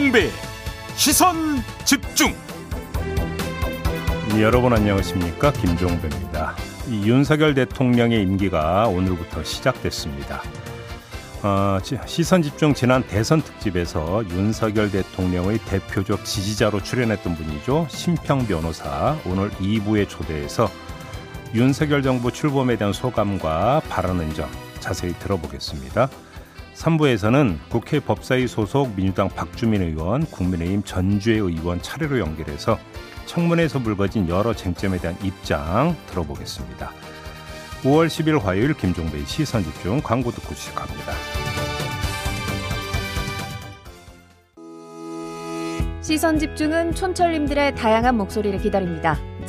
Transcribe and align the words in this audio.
김종배 0.00 0.30
시선 0.96 1.36
집중. 1.84 2.34
여러분 4.40 4.72
안녕하십니까 4.72 5.52
김종배입니다. 5.52 6.56
이 6.88 7.06
윤석열 7.06 7.52
대통령의 7.52 8.22
임기가 8.22 8.88
오늘부터 8.88 9.44
시작됐습니다. 9.44 10.42
어, 11.42 11.78
시선 12.06 12.40
집중 12.40 12.72
지난 12.72 13.02
대선 13.02 13.42
특집에서 13.42 14.24
윤석열 14.30 14.90
대통령의 14.90 15.58
대표적 15.66 16.24
지지자로 16.24 16.82
출연했던 16.82 17.36
분이죠 17.36 17.86
심평 17.90 18.46
변호사 18.46 19.18
오늘 19.26 19.50
2부에 19.50 20.08
초대해서 20.08 20.70
윤석열 21.54 22.02
정부 22.02 22.32
출범에 22.32 22.76
대한 22.76 22.94
소감과 22.94 23.82
바라는 23.90 24.32
점 24.32 24.48
자세히 24.80 25.12
들어보겠습니다. 25.18 26.08
3부에서는 26.80 27.58
국회 27.68 28.00
법사위 28.00 28.46
소속 28.46 28.94
민주당 28.96 29.28
박주민 29.28 29.82
의원, 29.82 30.24
국민의힘 30.24 30.82
전주의 30.82 31.38
의원 31.38 31.82
차례로 31.82 32.18
연결해서 32.18 32.78
청문회에서 33.26 33.80
불거진 33.80 34.28
여러 34.28 34.54
쟁점에 34.54 34.98
대한 34.98 35.16
입장 35.22 35.94
들어보겠습니다. 36.08 36.90
5월 37.82 38.06
10일 38.06 38.40
화요일 38.40 38.74
김종배의 38.74 39.26
시선 39.26 39.62
집중 39.62 40.00
광고 40.00 40.30
듣고 40.30 40.54
시작합니다. 40.54 41.12
시선 46.00 46.38
집중은 46.38 46.94
촌철님들의 46.94 47.74
다양한 47.76 48.16
목소리를 48.16 48.58
기다립니다. 48.58 49.18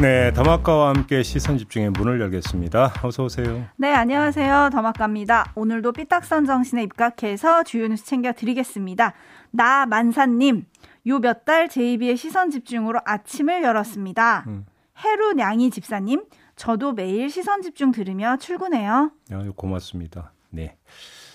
네, 0.00 0.32
더마카와 0.32 0.88
함께 0.88 1.22
시선 1.22 1.58
집중의 1.58 1.90
문을 1.90 2.22
열겠습니다. 2.22 2.94
어서 3.02 3.24
오세요. 3.24 3.66
네, 3.76 3.92
안녕하세요. 3.92 4.70
더마카입니다. 4.72 5.52
오늘도 5.54 5.92
삐딱선 5.92 6.46
정신에 6.46 6.84
입각해서 6.84 7.64
주요 7.64 7.86
뉴스 7.86 8.06
챙겨 8.06 8.32
드리겠습니다. 8.32 9.12
나 9.50 9.84
만사님, 9.84 10.64
요 11.06 11.18
몇달 11.18 11.68
JB의 11.68 12.16
시선 12.16 12.50
집중으로 12.50 13.00
아침을 13.04 13.62
열었습니다. 13.62 14.44
음. 14.46 14.64
해루 15.04 15.34
냥이 15.34 15.70
집사님, 15.70 16.24
저도 16.56 16.94
매일 16.94 17.28
시선 17.28 17.60
집중 17.60 17.92
들으며 17.92 18.38
출근해요. 18.38 19.12
아, 19.30 19.44
고맙습니다. 19.54 20.32
네. 20.48 20.78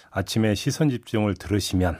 아침에 0.09 0.55
시선 0.55 0.89
집중을 0.89 1.35
들으시면 1.35 1.99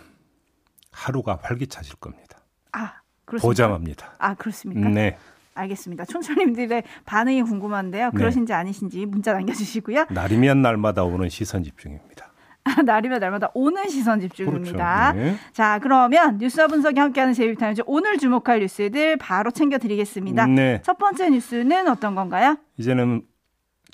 하루가 0.92 1.38
활기차질 1.44 1.98
겁니다. 1.98 2.40
아, 2.72 3.02
그렇습니까? 3.26 3.48
보장합니다. 3.48 4.16
아, 4.18 4.34
그렇습니까? 4.34 4.90
네. 4.90 5.16
알겠습니다. 5.56 6.06
촌철님들의 6.06 6.84
반응이 7.06 7.42
궁금한데요. 7.44 8.12
네. 8.12 8.18
그러신지 8.18 8.52
네. 8.52 8.58
아니신지 8.58 9.06
문자 9.06 9.34
남겨주시고요. 9.34 10.06
날이면 10.10 10.62
날마다 10.62 11.04
오는 11.04 11.30
시선 11.30 11.64
집중입니다. 11.64 12.32
날이면 12.84 13.20
날마다 13.20 13.52
오는 13.54 13.88
시선 13.88 14.20
집중입니다. 14.20 15.14
그렇죠. 15.14 15.32
네. 15.32 15.38
자, 15.54 15.80
그러면 15.82 16.38
뉴스와 16.40 16.68
분석이 16.68 17.00
함께하는 17.00 17.34
제이비타임즈 17.34 17.84
오늘 17.86 18.18
주목할 18.18 18.60
뉴스들 18.60 19.18
바로 19.18 19.52
챙겨드리겠습니다. 19.52 20.48
네. 20.48 20.82
첫 20.84 20.98
번째 20.98 21.30
뉴스는 21.30 21.88
어떤 21.88 22.16
건가요? 22.16 22.58
이제는 22.78 23.22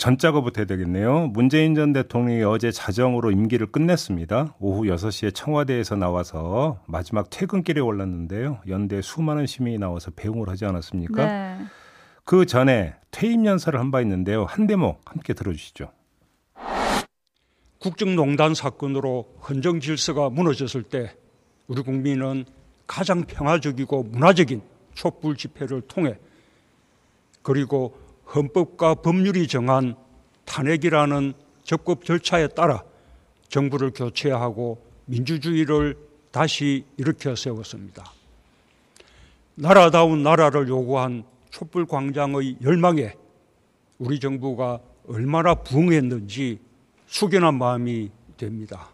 전작업부터 0.02 0.62
해야 0.62 0.66
되겠네요. 0.66 1.28
문재인 1.28 1.76
전 1.76 1.94
대통령이 1.94 2.44
어제 2.44 2.72
자정으로 2.72 3.30
임기를 3.30 3.68
끝냈습니다. 3.68 4.56
오후 4.60 4.86
6시에 4.86 5.32
청와대에서 5.36 5.96
나와서 5.96 6.82
마지막 6.88 7.30
퇴근길에 7.30 7.82
올랐는데요. 7.82 8.62
연대 8.68 9.00
수많은 9.04 9.46
시민이 9.46 9.78
나와서 9.78 10.10
배웅을 10.16 10.50
하지 10.50 10.66
않았습니까? 10.66 11.26
네. 11.28 11.66
그 12.26 12.48
전에 12.48 12.96
퇴임 13.12 13.46
연설을 13.46 13.80
한 13.80 13.92
바 13.92 14.02
있는데요. 14.02 14.46
한 14.46 14.66
대목 14.66 15.02
함께 15.06 15.34
들어주시죠. 15.36 15.92
국정농단 17.78 18.56
사건으로 18.56 19.28
헌정 19.48 19.82
질서가 19.82 20.32
무너졌을 20.32 20.82
때 20.82 21.16
우리 21.68 21.84
국민은 21.84 22.46
가장 22.88 23.24
평화적이고 23.26 24.04
문화적인 24.04 24.64
촛불 24.96 25.36
집회를 25.38 25.82
통해 25.82 26.18
그리고 27.44 27.96
헌법과 28.34 28.96
법률이 28.96 29.48
정한 29.48 29.96
탄핵이라는 30.46 31.34
적법 31.64 32.06
절차에 32.06 32.48
따라 32.50 32.84
정부를 33.50 33.92
교체하고 33.92 34.82
민주주의를 35.06 35.98
다시 36.32 36.86
일으켜 36.98 37.36
세웠습니다. 37.36 38.12
나라다운 39.56 40.24
나라를 40.24 40.68
요구한 40.70 41.24
촛불 41.50 41.86
광장의 41.86 42.58
열망에 42.62 43.14
우리 44.00 44.20
정부가 44.20 44.80
얼마나 45.08 45.54
부응했는지 45.54 46.60
숙연한 47.08 47.56
마음이 47.56 48.10
됩니다. 48.38 48.90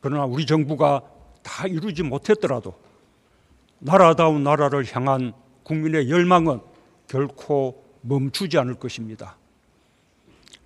그러나 0.00 0.24
우리 0.24 0.46
정부가 0.46 1.02
다 1.42 1.66
이루지 1.66 2.04
못했더라도 2.04 2.74
나라다운 3.80 4.44
나라를 4.44 4.84
향한 4.94 5.32
국민의 5.64 6.08
열망은 6.08 6.60
결코 7.08 7.89
멈추지 8.02 8.58
않을 8.58 8.74
것입니다. 8.74 9.36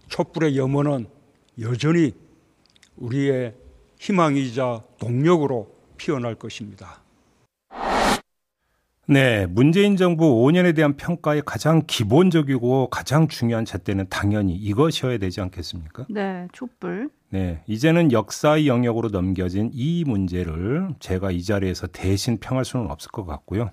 촛불의 0.09 0.57
염원은 0.57 1.07
여전히 1.61 2.13
우리의 2.97 3.55
희망이자 3.99 4.83
동력으로 4.99 5.75
피어날 5.97 6.35
것입니다. 6.35 7.03
네, 9.07 9.45
문재인 9.47 9.99
정부 9.99 10.25
5년에 10.25 10.75
대한 10.75 10.97
평가의 10.97 11.43
가장 11.45 11.83
기본적이고 11.87 12.89
가장 12.89 13.29
중요한 13.29 13.67
잣대는 13.67 14.07
당연히 14.09 14.55
이것이어야 14.55 15.19
되지 15.19 15.43
않겠습니까? 15.43 16.07
네, 16.09 16.49
촛불. 16.53 17.11
네, 17.29 17.63
이제는 17.67 18.13
역사의 18.13 18.67
영역으로 18.67 19.11
넘겨진 19.11 19.71
이 19.75 20.05
문제를 20.07 20.95
제가 21.01 21.33
이 21.33 21.43
자리에서 21.43 21.87
대신 21.89 22.39
평할 22.39 22.65
수는 22.65 22.91
없을 22.91 23.11
것 23.11 23.27
같고요. 23.27 23.71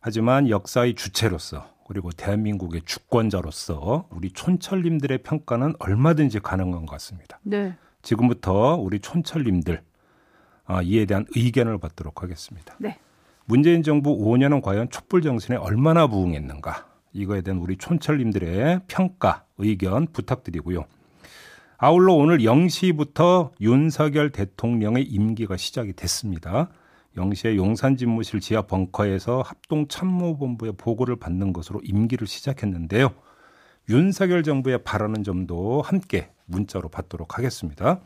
하지만 0.00 0.48
역사의 0.48 0.94
주체로서 0.94 1.68
그리고 1.88 2.10
대한민국의 2.12 2.82
주권자로서 2.84 4.08
우리 4.10 4.30
촌철님들의 4.30 5.22
평가는 5.22 5.74
얼마든지 5.78 6.40
가능한 6.40 6.84
것 6.84 6.92
같습니다. 6.92 7.40
네. 7.42 7.74
지금부터 8.02 8.76
우리 8.76 9.00
촌철님들 9.00 9.80
아, 10.66 10.82
이에 10.82 11.06
대한 11.06 11.24
의견을 11.34 11.78
받도록 11.78 12.22
하겠습니다. 12.22 12.76
네. 12.78 12.98
문재인 13.46 13.82
정부 13.82 14.18
5년은 14.18 14.60
과연 14.60 14.90
촛불 14.90 15.22
정신에 15.22 15.56
얼마나 15.56 16.06
부응했는가 16.06 16.86
이거에 17.14 17.40
대한 17.40 17.58
우리 17.58 17.78
촌철님들의 17.78 18.82
평가 18.86 19.44
의견 19.56 20.06
부탁드리고요. 20.12 20.84
아울러 21.78 22.12
오늘 22.12 22.40
0시부터 22.40 23.52
윤석열 23.62 24.28
대통령의 24.28 25.04
임기가 25.04 25.56
시작이 25.56 25.94
됐습니다. 25.94 26.68
영시의 27.18 27.56
용산 27.56 27.96
집무실 27.96 28.40
지하 28.40 28.62
벙커에서 28.62 29.42
합동 29.42 29.88
참모본부의 29.88 30.74
보고를 30.78 31.16
받는 31.16 31.52
것으로 31.52 31.80
임기를 31.82 32.26
시작했는데요. 32.26 33.10
윤석열 33.90 34.42
정부의 34.42 34.82
바라는 34.84 35.24
점도 35.24 35.82
함께 35.82 36.30
문자로 36.46 36.88
받도록 36.88 37.36
하겠습니다. 37.36 38.00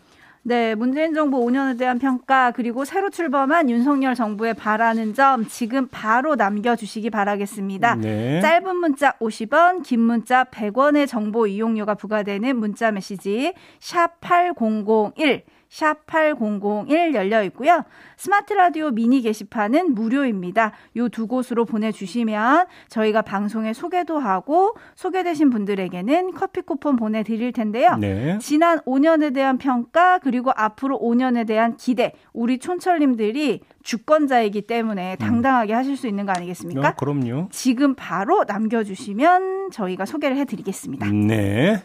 네, 0.44 0.74
문재인 0.74 1.14
정부 1.14 1.38
5년에 1.38 1.78
대한 1.78 2.00
평가 2.00 2.50
그리고 2.50 2.84
새로 2.84 3.10
출범한 3.10 3.70
윤석열 3.70 4.16
정부에 4.16 4.54
바라는 4.54 5.14
점 5.14 5.46
지금 5.46 5.86
바로 5.88 6.34
남겨주시기 6.34 7.10
바라겠습니다. 7.10 7.94
네. 7.96 8.40
짧은 8.40 8.76
문자 8.76 9.12
50원, 9.18 9.84
긴 9.84 10.00
문자 10.00 10.42
100원의 10.44 11.06
정보 11.06 11.46
이용료가 11.46 11.94
부과되는 11.94 12.56
문자 12.56 12.90
메시지 12.90 13.52
샵 13.78 14.20
8001. 14.20 15.44
샵 15.72 16.04
8001 16.06 17.14
열려 17.14 17.42
있고요. 17.44 17.82
스마트 18.18 18.52
라디오 18.52 18.90
미니 18.90 19.22
게시판은 19.22 19.94
무료입니다. 19.94 20.72
요 20.96 21.08
두 21.08 21.26
곳으로 21.26 21.64
보내주시면 21.64 22.66
저희가 22.88 23.22
방송에 23.22 23.72
소개도 23.72 24.18
하고 24.18 24.74
소개되신 24.96 25.48
분들에게는 25.48 26.34
커피 26.34 26.60
쿠폰 26.60 26.96
보내드릴 26.96 27.52
텐데요. 27.52 27.96
네. 27.96 28.38
지난 28.38 28.80
5년에 28.80 29.34
대한 29.34 29.56
평가 29.56 30.18
그리고 30.18 30.52
앞으로 30.54 30.98
5년에 30.98 31.46
대한 31.46 31.76
기대 31.78 32.12
우리 32.34 32.58
촌철님들이 32.58 33.60
주권자이기 33.82 34.62
때문에 34.62 35.16
음. 35.18 35.24
당당하게 35.24 35.72
음. 35.72 35.78
하실 35.78 35.96
수 35.96 36.06
있는 36.06 36.26
거 36.26 36.32
아니겠습니까? 36.32 36.88
어, 36.88 36.94
그럼요. 36.96 37.48
지금 37.50 37.94
바로 37.94 38.44
남겨주시면 38.44 39.70
저희가 39.70 40.04
소개를 40.04 40.36
해드리겠습니다. 40.36 41.06
네. 41.10 41.82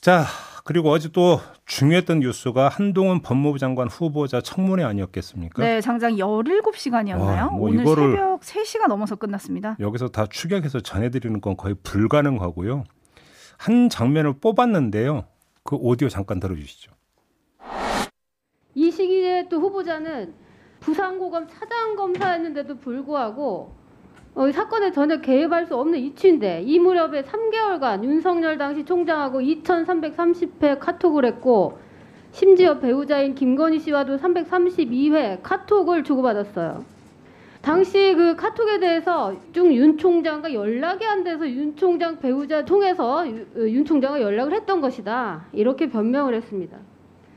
자, 0.00 0.24
그리고 0.64 0.90
어제 0.90 1.08
또 1.12 1.40
중요했던 1.70 2.18
뉴스가 2.18 2.68
한동훈 2.68 3.22
법무부 3.22 3.60
장관 3.60 3.86
후보자 3.86 4.40
청문회 4.40 4.82
아니었겠습니까? 4.82 5.62
네, 5.62 5.80
장장 5.80 6.16
17시간이었나요? 6.16 7.52
뭐 7.52 7.68
오늘 7.68 7.82
이거를 7.82 8.10
새벽 8.10 8.40
3시가 8.40 8.88
넘어서 8.88 9.14
끝났습니다. 9.14 9.76
여기서 9.78 10.08
다 10.08 10.26
추격해서 10.26 10.80
전해드리는 10.80 11.40
건 11.40 11.56
거의 11.56 11.76
불가능하고요. 11.84 12.82
한 13.56 13.88
장면을 13.88 14.40
뽑았는데요. 14.40 15.26
그 15.62 15.76
오디오 15.76 16.08
잠깐 16.08 16.40
들어주시죠. 16.40 16.90
이 18.74 18.90
시기에 18.90 19.46
또 19.48 19.60
후보자는 19.60 20.34
부산고검 20.80 21.46
차장검사였는데도 21.46 22.78
불구하고 22.78 23.76
어, 24.34 24.50
사건에 24.52 24.92
전혀 24.92 25.20
개입할 25.20 25.66
수 25.66 25.76
없는 25.76 25.98
이치인데 25.98 26.62
이 26.62 26.78
무렵에 26.78 27.22
3개월간 27.22 28.04
윤석열 28.04 28.58
당시 28.58 28.84
총장하고 28.84 29.40
2,330회 29.40 30.78
카톡을 30.78 31.24
했고 31.24 31.78
심지어 32.30 32.78
배우자인 32.78 33.34
김건희 33.34 33.80
씨와도 33.80 34.18
332회 34.18 35.40
카톡을 35.42 36.04
주고받았어요. 36.04 36.84
당시 37.60 38.14
그 38.14 38.36
카톡에 38.36 38.78
대해서 38.78 39.34
쭉윤 39.52 39.98
총장과 39.98 40.54
연락이 40.54 41.04
안 41.04 41.24
돼서 41.24 41.46
윤 41.48 41.76
총장 41.76 42.18
배우자 42.18 42.64
통해서 42.64 43.26
윤 43.56 43.84
총장과 43.84 44.22
연락을 44.22 44.54
했던 44.54 44.80
것이다. 44.80 45.46
이렇게 45.52 45.90
변명을 45.90 46.34
했습니다. 46.34 46.78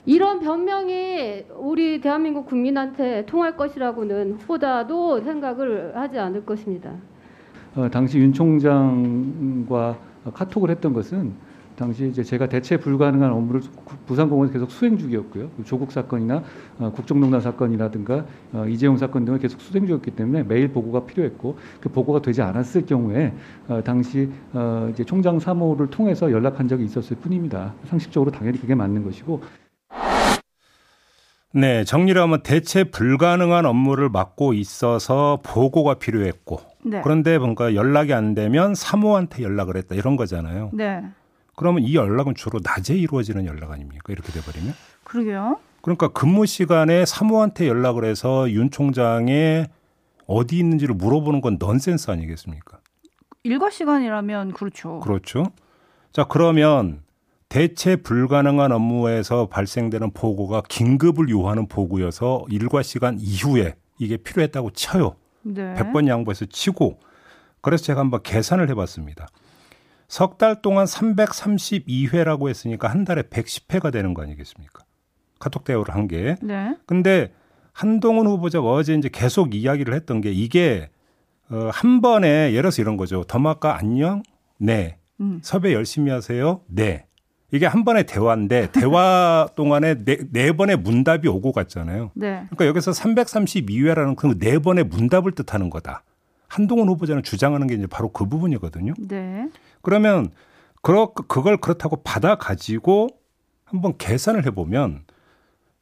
이런 0.06 0.42
변명이 0.42 1.46
우리 1.58 2.02
대한민국 2.02 2.46
국민한테 2.46 3.26
통할 3.26 3.56
것이라고는 3.56 4.34
후보자도 4.34 5.22
생각을 5.22 5.96
하지 5.96 6.20
않을 6.20 6.46
것입니다. 6.46 6.92
어, 7.76 7.90
당시 7.90 8.20
윤 8.20 8.34
총장과 8.34 9.98
카톡을 10.34 10.70
했던 10.70 10.94
것은 10.94 11.34
당시 11.76 12.08
이제 12.08 12.22
제가 12.22 12.48
대체 12.48 12.78
불가능한 12.78 13.32
업무를 13.32 13.62
부산공원에서 14.06 14.54
계속 14.54 14.70
수행 14.70 14.98
중이었고요. 14.98 15.50
조국 15.64 15.92
사건이나 15.92 16.44
어, 16.80 16.92
국정농단 16.92 17.42
사건이라든가 17.42 18.26
어, 18.52 18.66
이재용 18.68 18.98
사건 18.98 19.26
등을 19.26 19.40
계속 19.40 19.60
수행 19.62 19.86
중이었기 19.86 20.12
때문에 20.12 20.44
매일 20.44 20.68
보고가 20.68 21.06
필요했고 21.06 21.58
그 21.80 21.90
보고가 21.90 22.22
되지 22.22 22.42
않았을 22.42 22.86
경우에 22.86 23.34
어, 23.68 23.82
당시 23.84 24.30
어, 24.52 24.90
이제 24.92 25.04
총장 25.04 25.40
사모를 25.40 25.88
통해서 25.88 26.32
연락한 26.32 26.68
적이 26.68 26.86
있었을 26.86 27.18
뿐입니다. 27.18 27.74
상식적으로 27.86 28.30
당연히 28.32 28.60
그게 28.60 28.76
맞는 28.76 29.04
것이고 29.04 29.63
네, 31.56 31.84
정리를 31.84 32.20
하면 32.20 32.42
대체 32.42 32.84
불가능한 32.84 33.66
업무를 33.68 34.10
맡고 34.10 34.54
있어서 34.54 35.40
보고가 35.44 35.96
필요했고 35.96 36.60
네. 36.84 37.02
그런데 37.04 37.38
뭔가 37.38 37.76
연락이 37.76 38.12
안 38.12 38.34
되면 38.34 38.74
사모한테 38.74 39.44
연락을 39.44 39.78
했다 39.78 39.94
이런 39.94 40.16
거잖아요. 40.16 40.72
네. 40.74 41.04
그러면 41.56 41.84
이 41.84 41.94
연락은 41.94 42.34
주로 42.34 42.60
낮에 42.64 42.96
이루어지는 42.96 43.46
연락 43.46 43.72
아닙니까? 43.72 44.12
이렇게 44.12 44.32
돼버리면? 44.32 44.74
그러게요. 45.04 45.60
그러니까 45.82 46.08
근무 46.08 46.48
시간에 46.48 47.06
사모한테 47.06 47.68
연락을 47.68 48.06
해서 48.06 48.50
윤 48.50 48.72
총장의 48.72 49.68
어디 50.26 50.58
있는지를 50.58 50.96
물어보는 50.96 51.42
건 51.42 51.58
넌센스 51.60 52.10
아니겠습니까? 52.10 52.80
일과 53.44 53.70
시간이라면 53.70 54.54
그렇죠. 54.54 55.02
그렇죠. 55.02 55.46
자, 56.12 56.24
그러면 56.24 57.04
대체 57.54 57.98
불가능한 57.98 58.72
업무에서 58.72 59.46
발생되는 59.46 60.14
보고가 60.14 60.64
긴급을 60.68 61.30
요하는 61.30 61.68
보고여서 61.68 62.48
일과 62.50 62.82
시간 62.82 63.20
이후에 63.20 63.76
이게 64.00 64.18
필요했다고 64.18 64.72
쳐요. 64.72 65.18
네. 65.44 65.76
100번 65.76 66.08
양보해서 66.08 66.46
치고 66.48 66.98
그래서 67.62 67.84
제가 67.84 68.00
한번 68.00 68.24
계산을 68.24 68.70
해봤습니다. 68.72 69.28
석 70.08 70.40
달 70.40 70.64
동안 70.64 70.86
332회라고 70.86 72.50
했으니까 72.50 72.88
한 72.88 73.04
달에 73.06 73.22
110회가 73.22 73.92
되는 73.92 74.16
거 74.16 74.24
아니겠습니까? 74.24 74.84
카톡 75.38 75.64
대화를 75.64 75.94
한 75.94 76.08
게. 76.08 76.38
네. 76.42 76.76
근데 76.88 77.34
한동훈 77.72 78.26
후보자가 78.26 78.68
어제 78.68 78.96
이제 78.96 79.10
계속 79.14 79.54
이야기를 79.54 79.94
했던 79.94 80.22
게 80.22 80.32
이게 80.32 80.90
어, 81.52 81.70
한 81.72 82.02
번에 82.02 82.48
예를 82.50 82.64
들어서 82.64 82.82
이런 82.82 82.98
거죠. 82.98 83.24
더마카 83.26 83.78
안녕? 83.78 84.24
네. 84.58 84.98
음. 85.22 85.40
섭외 85.44 85.74
열심히 85.74 86.10
하세요? 86.10 86.62
네. 86.68 87.06
이게 87.54 87.68
한 87.68 87.86
번의 87.86 88.08
대화인데 88.08 88.72
대화 88.74 89.48
동안에 89.56 90.04
네, 90.04 90.18
네 90.32 90.52
번의 90.52 90.78
문답이 90.78 91.28
오고 91.28 91.52
갔잖아요. 91.52 92.10
네. 92.16 92.46
그러니까 92.50 92.66
여기서 92.66 92.92
332회라는 92.92 94.16
그 94.16 94.34
네 94.40 94.58
번의 94.58 94.86
문답을 94.86 95.34
뜻하는 95.34 95.70
거다. 95.70 96.04
한동훈 96.48 96.90
후보자는 96.90 97.22
주장하는 97.24 97.68
게 97.68 97.76
이제 97.76 97.88
바로 97.88 98.12
그 98.12 98.26
부분이거든요. 98.28 98.94
네. 98.98 99.48
그러면 99.82 100.32
그러, 100.82 101.14
그걸 101.14 101.58
그렇다고 101.58 101.98
받아 102.04 102.36
가지고 102.36 103.08
한번 103.66 103.94
계산을 103.98 104.46
해보면 104.48 105.04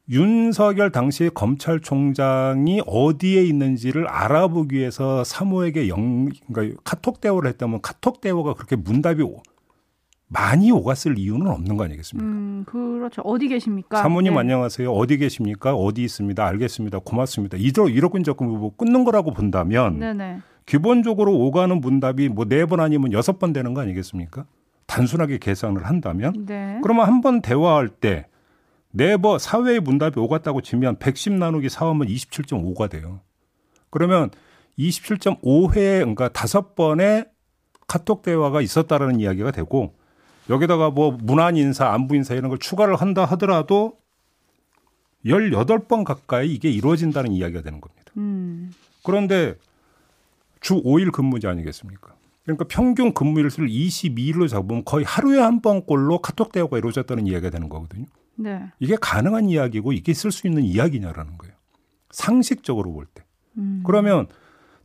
윤석열 0.10 0.92
당시 0.92 1.30
검찰총장이 1.34 2.82
어디에 2.86 3.44
있는지를 3.46 4.08
알아보기 4.08 4.76
위해서 4.76 5.24
사모에게 5.24 5.88
영, 5.88 6.28
그러니까 6.52 6.82
카톡 6.84 7.22
대화를 7.22 7.50
했다면 7.50 7.82
카톡 7.82 8.20
대화가 8.20 8.54
그렇게 8.56 8.76
문답이 8.76 9.24
많이 10.34 10.72
오갔을 10.72 11.20
이유는 11.20 11.48
없는 11.48 11.76
거 11.76 11.84
아니겠습니까? 11.84 12.26
음, 12.26 12.64
그렇죠. 12.66 13.22
어디 13.24 13.50
계십니까? 13.50 14.02
사모님 14.02 14.34
네. 14.34 14.40
안녕하세요. 14.40 14.90
어디 14.90 15.18
계십니까? 15.18 15.76
어디 15.76 16.04
있습니다. 16.04 16.46
알겠습니다. 16.48 17.00
고맙습니다. 17.00 17.58
이대로 17.60 17.90
이러고 17.90 18.22
적금 18.24 18.48
뭐 18.48 18.74
끊는 18.78 19.04
거라고 19.04 19.34
본다면 19.34 20.00
네네. 20.00 20.40
기본적으로 20.66 21.34
오가는 21.38 21.82
문답이 21.82 22.30
뭐 22.30 22.46
네 22.46 22.66
번 22.66 22.80
아니면 22.80 23.12
여섯 23.12 23.40
번 23.40 23.52
되는 23.52 23.74
거 23.74 23.82
아니겠습니까? 23.82 24.46
단순하게 24.88 25.38
계산을 25.38 25.86
한다면 25.86 26.46
네. 26.46 26.80
그러면 26.82 27.08
한 27.08 27.20
번 27.22 27.42
대화할 27.42 27.90
때 27.90 28.28
네번 28.94 29.40
사회의 29.40 29.80
문답이 29.82 30.18
오갔다고 30.20 30.62
치면 30.62 30.98
110 31.00 31.34
나누기 31.34 31.68
4하면 31.68 32.08
27.5가 32.10 32.90
돼요. 32.90 33.20
그러면 33.90 34.30
27.5회 34.80 35.74
그러니까 36.00 36.30
다섯 36.30 36.74
번의 36.76 37.26
카톡 37.88 38.22
대화가 38.22 38.62
있었다라는 38.62 39.20
이야기가 39.20 39.52
되고 39.52 39.94
여기다가 40.50 40.90
뭐 40.90 41.12
문안 41.12 41.58
인사, 41.58 41.92
안부 41.92 42.16
인사 42.16 42.34
이런 42.34 42.50
걸 42.50 42.58
추가를 42.58 42.96
한다 42.96 43.26
하더라도 43.26 43.98
18번 45.26 46.04
가까이 46.04 46.54
이게 46.54 46.70
이루어진다는 46.70 47.32
이야기가 47.32 47.62
되는 47.62 47.80
겁니다. 47.80 48.12
음. 48.18 48.74
그런데 49.04 49.56
주 50.60 50.82
5일 50.82 51.12
근무제 51.12 51.48
아니겠습니까? 51.48 52.14
그러니까 52.44 52.66
평균 52.68 53.14
근무일수를 53.14 53.70
22일로 53.70 54.50
잡으면 54.50 54.84
거의 54.84 55.06
하루에 55.06 55.40
한 55.40 55.62
번꼴로 55.62 56.20
카톡 56.20 56.52
대화가 56.52 56.78
이루어졌다는 56.78 57.28
이야기가 57.28 57.52
되는 57.52 57.70
거거든요. 57.70 58.06
네. 58.36 58.64
이게 58.80 58.96
가능한 59.00 59.50
이야기고 59.50 59.94
이게 59.94 60.12
있을 60.12 60.32
수 60.32 60.48
있는 60.48 60.64
이야기냐라는 60.64 61.38
거예요. 61.38 61.54
상식적으로 62.10 62.92
볼 62.92 63.06
때. 63.06 63.24
음. 63.58 63.84
그러면 63.86 64.28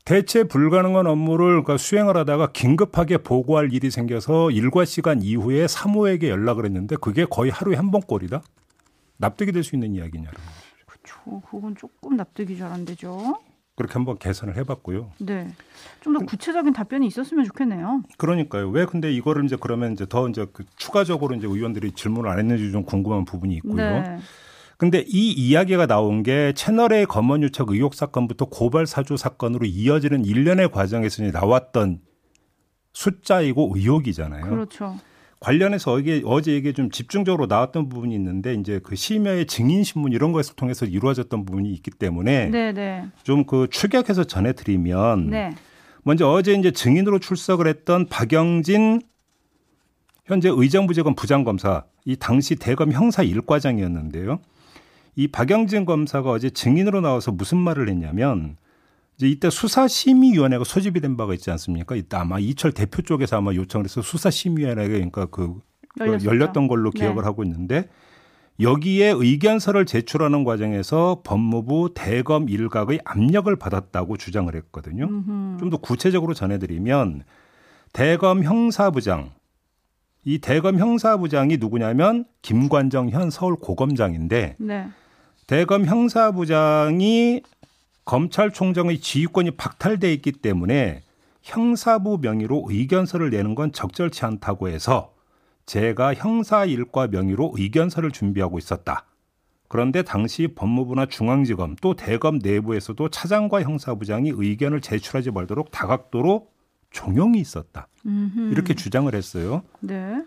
대체 0.07 0.45
불가능한 0.45 1.09
업무를 1.09 1.47
그러니까 1.49 1.77
수행을 1.77 2.17
하다가 2.17 2.53
긴급하게 2.53 3.19
보고할 3.19 3.73
일이 3.73 3.91
생겨서 3.91 4.53
일과 4.53 4.85
시간 4.85 5.21
이후에 5.21 5.67
사모에게 5.67 6.31
연락을 6.31 6.65
했는데 6.65 6.95
그게 6.95 7.25
거의 7.25 7.51
하루에 7.51 7.75
한 7.75 7.91
번꼴이다? 7.91 8.41
납득이 9.19 9.51
될 9.51 9.65
수 9.65 9.75
있는 9.75 9.95
이야기냐는 9.95 10.33
거죠. 10.33 10.47
그렇죠. 10.87 11.43
그건 11.51 11.75
조금 11.75 12.17
납득이 12.17 12.57
잘 12.57 12.71
안 12.73 12.85
되죠. 12.85 13.41
그렇게 13.75 13.95
한번 13.95 14.17
계산을 14.17 14.57
해봤고요. 14.57 15.11
네. 15.19 15.49
좀 16.01 16.15
더 16.15 16.21
구체적인 16.25 16.73
답변이 16.73 17.07
있었으면 17.09 17.45
좋겠네요. 17.45 18.03
그러니까요. 18.17 18.71
왜 18.71 18.87
근데 18.87 19.13
이거를 19.13 19.45
이제 19.45 19.57
그러면 19.61 19.93
이제 19.93 20.07
더 20.09 20.29
이제 20.29 20.47
그 20.53 20.65
추가적으로 20.77 21.35
이제 21.35 21.49
의원들이 21.49 21.93
질문을 21.93 22.31
안 22.31 22.39
했는지 22.39 22.71
좀 22.71 22.85
궁금한 22.85 23.25
부분이 23.25 23.57
있고요. 23.57 23.75
네. 23.75 24.19
근데 24.77 25.05
이 25.07 25.33
이야기가 25.33 25.87
나온 25.87 26.23
게 26.23 26.53
채널의 26.55 27.07
검언 27.07 27.43
유착 27.43 27.71
의혹 27.71 27.95
사건부터 27.95 28.47
고발 28.47 28.87
사주 28.87 29.17
사건으로 29.17 29.65
이어지는 29.67 30.25
일련의 30.25 30.71
과정에서 30.71 31.23
나왔던 31.25 32.01
숫자이고 32.93 33.73
의혹이잖아요. 33.75 34.51
그렇죠. 34.51 34.97
관련해서 35.41 36.01
이게 36.01 36.23
어제 36.25 36.57
이게 36.57 36.73
좀 36.73 36.91
집중적으로 36.91 37.47
나왔던 37.47 37.89
부분이 37.89 38.15
있는데 38.15 38.55
이제 38.55 38.81
그 38.83 38.97
심야의 38.97 39.47
증인 39.47 39.85
신문 39.85 40.13
이런 40.13 40.33
것을 40.33 40.57
통해서 40.57 40.87
이루어졌던 40.87 41.45
부분이 41.45 41.71
있기 41.73 41.91
때문에 41.91 42.47
네, 42.47 42.73
네. 42.73 43.05
좀그 43.23 43.69
추격해서 43.71 44.25
전해드리면 44.25 45.31
네. 45.31 45.55
먼저 46.03 46.29
어제 46.29 46.55
이제 46.55 46.71
증인으로 46.71 47.19
출석을 47.19 47.67
했던 47.67 48.07
박영진 48.07 49.03
현재 50.25 50.49
의정부지검 50.51 51.15
부장검사 51.15 51.85
이 52.05 52.17
당시 52.17 52.57
대검 52.57 52.93
형사 52.93 53.23
1과장이었는데요. 53.23 54.41
이 55.17 55.29
박영진 55.29 55.87
검사가 55.87 56.31
어제 56.31 56.51
증인으로 56.51 57.01
나와서 57.01 57.33
무슨 57.33 57.59
말을 57.59 57.89
했냐면 57.89 58.57
이제 59.17 59.27
이때 59.29 59.49
수사심의위원회가 59.49 60.65
소집이 60.65 61.01
된 61.01 61.17
바가 61.17 61.33
있지 61.35 61.51
않습니까? 61.51 61.97
이때 61.97 62.19
아마 62.19 62.39
이철 62.39 62.73
대표 62.73 63.01
쪽에서 63.01 63.39
아마 63.39 63.55
요청을 63.55 63.87
해서 63.87 64.03
수사심의위원회가 64.03 64.89
그러니까 64.89 65.25
그 65.27 65.59
열렸었죠. 65.99 66.29
열렸던 66.29 66.69
걸로 66.69 66.91
네. 66.91 67.01
기억을 67.01 67.23
네. 67.23 67.27
하고 67.27 67.43
있는데 67.45 67.89
여기에 68.61 69.15
의견서를 69.17 69.87
제출하는 69.87 70.45
과정에서 70.45 71.23
법무부 71.25 71.93
대검 71.95 72.49
일각의 72.49 73.01
압력을 73.05 73.55
받았다고 73.57 74.17
주장을 74.19 74.55
했거든요. 74.55 75.07
좀 75.59 75.71
더 75.71 75.79
구체적으로 75.79 76.35
전해드리면 76.35 77.25
대검 77.95 78.45
형사부장 78.45 79.31
이 80.25 80.39
대검 80.39 80.79
형사부장이 80.79 81.57
누구냐면 81.57 82.27
김관정 82.43 83.09
현 83.11 83.31
서울 83.31 83.57
고검장인데 83.57 84.57
네. 84.59 84.89
대검 85.47 85.85
형사부장이 85.85 87.43
검찰총장의 88.05 89.01
지휘권이 89.01 89.53
박탈돼 89.53 90.13
있기 90.15 90.33
때문에 90.33 91.03
형사부 91.43 92.19
명의로 92.21 92.67
의견서를 92.69 93.31
내는 93.31 93.55
건 93.55 93.73
적절치 93.73 94.25
않다고 94.25 94.69
해서 94.69 95.15
제가 95.67 96.15
형사 96.15 96.65
일과 96.65 97.07
명의로 97.07 97.53
의견서를 97.57 98.11
준비하고 98.11 98.59
있었다. 98.59 99.05
그런데 99.69 100.03
당시 100.03 100.49
법무부나 100.49 101.07
중앙지검 101.07 101.77
또 101.81 101.95
대검 101.95 102.39
내부에서도 102.39 103.09
차장과 103.09 103.63
형사부장이 103.63 104.33
의견을 104.35 104.81
제출하지 104.81 105.33
말도록 105.33 105.71
다각도로 105.71 106.49
종용이 106.91 107.41
있었다. 107.41 107.89
음흠. 108.05 108.53
이렇게 108.53 108.75
주장을 108.75 109.13
했어요. 109.13 109.63
네. 109.81 110.25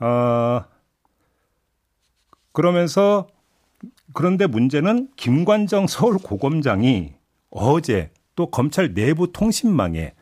어, 0.00 0.64
그러면서 2.52 3.28
그런데 4.12 4.46
문제는 4.46 5.08
김관정 5.16 5.86
서울 5.86 6.18
고검장이 6.18 7.12
어제 7.50 8.10
또 8.34 8.50
검찰 8.50 8.94
내부 8.94 9.32
통신망에 9.32 10.12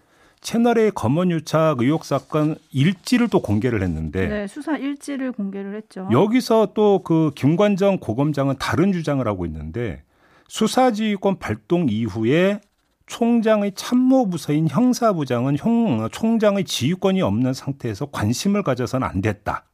채널의 0.40 0.92
검언 0.94 1.30
유착 1.30 1.80
의혹 1.80 2.04
사건 2.04 2.56
일지를 2.70 3.28
또 3.28 3.40
공개를 3.40 3.82
했는데 3.82 4.26
네, 4.28 4.46
수사 4.46 4.76
일지를 4.76 5.32
공개를 5.32 5.74
했죠. 5.74 6.08
여기서 6.12 6.72
또 6.74 7.02
그 7.02 7.30
김관정 7.34 7.98
고검장은 7.98 8.56
다른 8.58 8.92
주장을 8.92 9.26
하고 9.26 9.46
있는데 9.46 10.02
수사지휘권 10.48 11.38
발동 11.38 11.86
이후에 11.88 12.60
총장의 13.06 13.72
참모 13.74 14.28
부서인 14.28 14.68
형사부장은 14.68 15.56
형, 15.58 16.08
총장의 16.10 16.64
지휘권이 16.64 17.20
없는 17.22 17.52
상태에서 17.52 18.06
관심을 18.06 18.62
가져서는 18.62 19.06
안 19.06 19.20
됐다. 19.20 19.64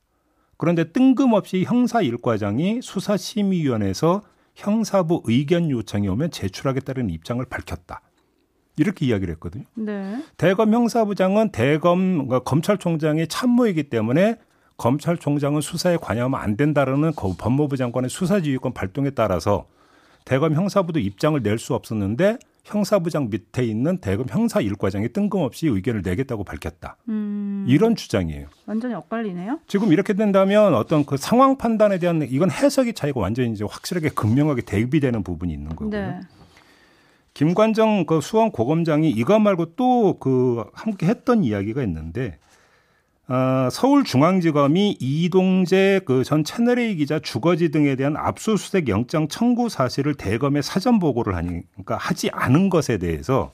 그런데 0.61 0.93
뜬금없이 0.93 1.65
형사 1.65 2.03
일과장이 2.03 2.83
수사심의위원회에서 2.83 4.21
형사부 4.55 5.23
의견 5.25 5.71
요청이 5.71 6.07
오면 6.07 6.33
제출하겠다는 6.33 7.09
입장을 7.09 7.43
밝혔다. 7.47 8.03
이렇게 8.77 9.07
이야기를 9.07 9.33
했거든요. 9.35 9.65
네. 9.73 10.23
대검 10.37 10.75
형사부장은 10.75 11.53
대검 11.53 12.13
그러니까 12.13 12.41
검찰총장의 12.41 13.29
참모이기 13.29 13.85
때문에 13.85 14.37
검찰총장은 14.77 15.63
수사에 15.63 15.97
관여하면 15.97 16.39
안 16.39 16.59
된다라는 16.59 17.13
법무부 17.15 17.79
장관의 17.79 18.11
수사지휘권 18.11 18.75
발동에 18.75 19.11
따라서 19.11 19.67
대검 20.27 20.53
형사부도 20.55 20.99
입장을 20.99 21.41
낼 21.43 21.59
수 21.59 21.73
없었는데 21.75 22.37
형사부장 22.65 23.31
밑에 23.31 23.65
있는 23.65 23.99
대검 23.99 24.27
형사 24.29 24.61
일과장이 24.61 25.09
뜬금없이 25.13 25.67
의견을 25.67 26.03
내겠다고 26.03 26.45
밝혔다. 26.45 26.97
음. 27.09 27.65
이런 27.69 27.97
주장이에요. 27.97 28.47
완전히 28.67 28.95
엇갈리네요. 28.95 29.61
지금 29.67 29.93
이렇게 29.93 30.13
된다면 30.13 30.75
어떤 30.75 31.05
그 31.05 31.17
상황 31.17 31.57
판단에 31.57 31.99
대한 31.99 32.23
이건 32.29 32.51
해석의 32.51 32.95
차이가 32.95 33.21
완전히 33.21 33.53
이제 33.53 33.65
확실하게 33.69 34.11
극명하게 34.11 34.63
대비되는 34.63 35.23
부분이 35.23 35.53
있는 35.53 35.71
거고요. 35.71 35.91
네. 35.91 36.21
김관정 37.35 38.07
그 38.07 38.21
수원 38.21 38.51
고검장이 38.51 39.11
이거 39.11 39.39
말고 39.39 39.75
또 39.77 40.19
그 40.19 40.65
함께 40.75 41.07
했던 41.07 41.45
이야기가 41.45 41.83
있는데 41.85 42.39
어, 43.31 43.69
서울중앙지검이 43.71 44.97
이동재 45.01 46.01
그 46.05 46.25
전 46.25 46.43
채널A 46.43 46.97
기자 46.97 47.19
주거지 47.21 47.71
등에 47.71 47.95
대한 47.95 48.17
압수수색 48.17 48.89
영장 48.89 49.29
청구 49.29 49.69
사실을 49.69 50.15
대검에 50.15 50.63
사전 50.63 50.99
보고를 50.99 51.37
하니 51.37 51.63
그러니까 51.73 51.97
하지 51.97 52.29
않은 52.33 52.71
것에 52.71 52.99
대해서 52.99 53.53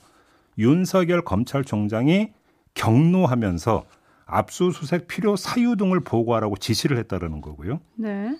윤석열 0.57 1.21
검찰총장이 1.23 2.29
경로하면서 2.73 3.85
압수수색 4.25 5.07
필요 5.07 5.35
사유 5.35 5.75
등을 5.75 5.99
보고하라고 5.99 6.57
지시를 6.57 6.97
했다라는 6.97 7.41
거고요. 7.41 7.79
네. 7.95 8.35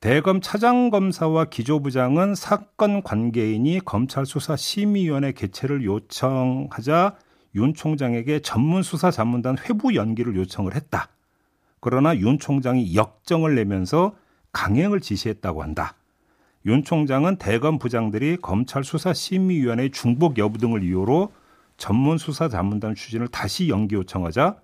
대검 0.00 0.40
차장검사와 0.40 1.46
기조부장은 1.46 2.34
사건 2.34 3.02
관계인이 3.02 3.80
검찰 3.84 4.26
수사 4.26 4.56
심의위원회 4.56 5.32
개최를 5.32 5.84
요청하자 5.84 7.16
윤 7.54 7.74
총장에게 7.74 8.40
전문 8.40 8.82
수사 8.82 9.10
자문단 9.10 9.56
회부 9.58 9.94
연기를 9.94 10.36
요청을 10.36 10.74
했다. 10.74 11.08
그러나 11.80 12.16
윤 12.16 12.38
총장이 12.38 12.94
역정을 12.94 13.54
내면서 13.54 14.14
강행을 14.52 15.00
지시했다고 15.00 15.62
한다. 15.62 15.94
윤 16.64 16.84
총장은 16.84 17.36
대검 17.36 17.78
부장들이 17.78 18.36
검찰 18.40 18.84
수사 18.84 19.12
심의위원회 19.12 19.90
중복 19.90 20.38
여부 20.38 20.58
등을 20.58 20.84
이유로 20.84 21.32
전문 21.76 22.18
수사 22.18 22.48
자문단 22.48 22.94
추진을 22.94 23.28
다시 23.28 23.68
연기 23.68 23.96
요청하자 23.96 24.56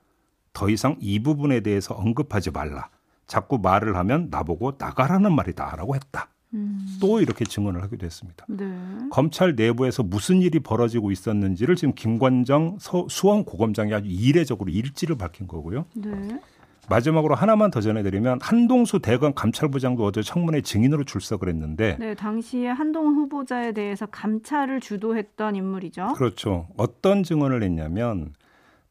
더 0.53 0.71
이상 0.71 0.97
이 1.01 1.19
부분에 1.21 1.61
대해서 1.61 1.95
언급하지 1.95 2.53
말라. 2.53 2.89
자꾸 3.27 3.59
말을 3.59 3.97
하면 3.97 4.29
나보고 4.31 4.75
나가라는 4.79 5.35
말이다라고 5.35 5.97
했다. 5.97 6.29
음. 6.55 6.79
또 7.01 7.21
이렇게 7.21 7.45
증언을 7.45 7.83
하기도 7.83 8.07
했습니다. 8.07 8.47
네. 8.49 8.65
검찰 9.11 9.55
내부에서 9.55 10.03
무슨 10.03 10.41
일이 10.41 10.61
벌어지고 10.61 11.11
있었는지를 11.11 11.77
지금 11.77 11.95
김관정 11.95 12.79
서, 12.81 13.07
수원 13.09 13.45
고검장이 13.45 13.93
아주 13.93 14.09
이례적으로 14.09 14.71
일지를 14.71 15.17
밝힌 15.17 15.47
거고요. 15.47 15.85
네. 15.95 16.41
마지막으로 16.89 17.35
하나만 17.35 17.71
더 17.71 17.83
전해드리면 17.83 18.39
한동수 18.41 19.01
대검 19.01 19.35
감찰부장도 19.35 20.05
어제 20.05 20.23
청문회 20.23 20.63
증인으로 20.63 21.05
출석을 21.05 21.49
했는데 21.49 21.97
네, 22.01 22.15
당시에 22.15 22.69
한동훈 22.69 23.15
후보자에 23.15 23.73
대해서 23.73 24.07
감찰을 24.07 24.81
주도했던 24.81 25.55
인물이죠. 25.55 26.15
그렇죠. 26.17 26.67
어떤 26.79 27.23
증언을 27.23 27.63
했냐면 27.63 28.33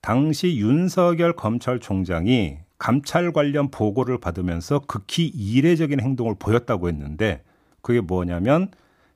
당시 0.02 0.58
윤석열 0.58 1.34
검찰총장이 1.34 2.60
감찰 2.78 3.34
관련 3.34 3.72
보고를 3.72 4.20
받으면서 4.20 4.82
극히 4.88 5.26
이례적인 5.26 6.00
행동을 6.00 6.36
보였다고 6.38 6.90
했는데 6.90 7.42
그게 7.88 8.02
뭐냐면 8.02 8.70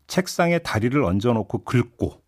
책상에 0.08 0.60
다리를 0.60 1.04
얹어놓고 1.04 1.66
긁고 1.66 2.22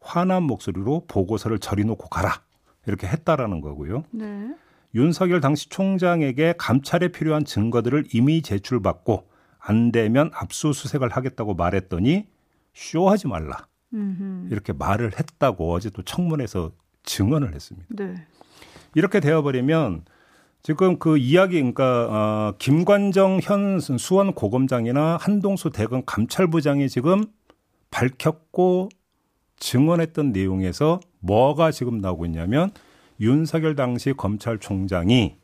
화난 0.00 0.42
목소리로 0.42 1.04
보고서를 1.06 1.60
저리놓고 1.60 2.08
가라 2.08 2.42
이렇게 2.88 3.06
했다라는 3.06 3.60
거고요. 3.60 4.02
네. 4.10 4.52
윤석열 4.96 5.40
당시 5.40 5.68
총장에게 5.68 6.54
감찰에 6.58 7.08
필요한 7.12 7.44
증거들을 7.44 8.08
이미 8.12 8.42
제출받고 8.42 9.28
안 9.60 9.92
되면 9.92 10.32
압수수색을 10.34 11.10
하겠다고 11.10 11.54
말했더니 11.54 12.26
쇼하지 12.72 13.28
말라 13.28 13.68
음흠. 13.92 14.48
이렇게 14.50 14.72
말을 14.72 15.12
했다고 15.16 15.74
어제 15.74 15.90
또 15.90 16.02
청문회에서 16.02 16.72
증언을 17.04 17.54
했습니다. 17.54 17.86
네. 17.90 18.16
이렇게 18.96 19.20
되어버리면 19.20 20.06
지금 20.64 20.98
그 20.98 21.18
이야기 21.18 21.56
그러니까 21.56 22.08
어, 22.10 22.54
김관정 22.58 23.38
현 23.42 23.78
수원 23.80 24.32
고검장이나 24.32 25.18
한동수 25.20 25.68
대검 25.68 26.02
감찰부장이 26.06 26.88
지금 26.88 27.26
밝혔고 27.90 28.88
증언했던 29.58 30.32
내용에서 30.32 31.00
뭐가 31.20 31.70
지금 31.70 31.98
나오고 31.98 32.24
있냐면 32.24 32.70
윤석열 33.20 33.76
당시 33.76 34.14
검찰총장이 34.14 35.36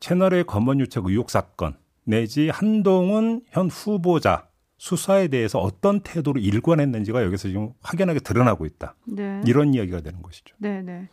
채널의 0.00 0.44
검언 0.44 0.80
유착 0.80 1.06
의혹 1.06 1.30
사건 1.30 1.74
내지 2.04 2.50
한동훈 2.50 3.40
현 3.48 3.70
후보자 3.70 4.48
수사에 4.76 5.28
대해서 5.28 5.60
어떤 5.60 6.00
태도로 6.00 6.40
일관했는지가 6.40 7.24
여기서 7.24 7.48
지금 7.48 7.70
확연하게 7.80 8.20
드러나고 8.20 8.66
있다. 8.66 8.96
네. 9.06 9.40
이런 9.46 9.72
이야기가 9.72 10.02
되는 10.02 10.20
것이죠. 10.20 10.54
네, 10.58 10.82
네. 10.82 11.08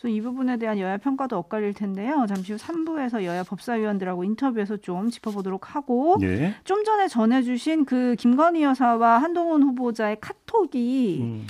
그래서 0.00 0.16
이 0.16 0.22
부분에 0.22 0.56
대한 0.56 0.78
여야 0.78 0.96
평가도 0.96 1.36
엇갈릴 1.36 1.74
텐데요. 1.74 2.24
잠시 2.26 2.52
후 2.54 2.58
3부에서 2.58 3.22
여야 3.24 3.42
법사위원들하고 3.42 4.24
인터뷰에서 4.24 4.78
좀 4.78 5.10
짚어보도록 5.10 5.74
하고 5.74 6.16
예. 6.22 6.54
좀 6.64 6.84
전에 6.84 7.06
전해주신 7.06 7.84
그 7.84 8.16
김건희 8.18 8.62
여사와 8.62 9.18
한동훈 9.18 9.62
후보자의 9.62 10.16
카톡이 10.20 11.18
음. 11.20 11.46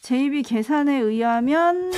JB 0.00 0.42
계산에 0.42 0.98
의하면 0.98 1.92